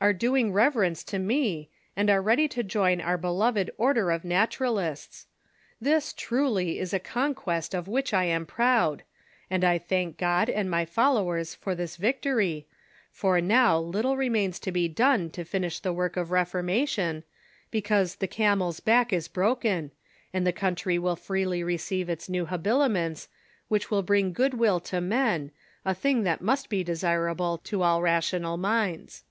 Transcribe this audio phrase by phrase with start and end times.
[0.00, 5.24] are doing reverence to me, and are ready to join our beloved Order of Naturaluts.
[5.80, 9.02] This, truly, is a conquest of which I am proud,
[9.48, 12.66] and 1 thank God and my followers for this victory,
[13.10, 17.24] for now little remains to be done to finish the work of reformation,
[17.70, 19.90] because the' camel's back is broken,'
[20.34, 23.26] and the country will freely receive its new habiliments,
[23.68, 25.50] which will bring good will to men,
[25.82, 29.24] a thing that must be desirable to all rational minds.